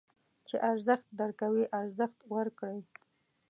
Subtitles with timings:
[0.47, 2.79] چې ارزښت درکوي، ارزښت ورکړئ.